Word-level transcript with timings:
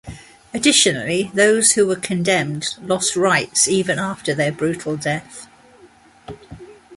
Additionally, 0.51 1.29
those 1.31 1.73
who 1.73 1.85
were 1.85 1.95
condemned 1.95 2.69
lost 2.81 3.15
rights 3.15 3.67
even 3.67 3.99
after 3.99 4.33
their 4.33 4.51
brutal 4.51 4.97
death. 4.97 5.47